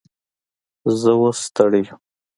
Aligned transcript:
زه 0.99 1.11
اوس 1.19 1.37
ستړی 1.47 1.81
یم 1.85 1.99